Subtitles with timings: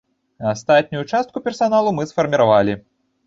[0.51, 2.73] Астатнюю частку персаналу мы сфарміравалі.